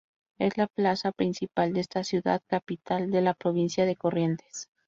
[0.39, 4.67] Es la plaza principal de esta ciudad, capital de la Provincia de Corrientes.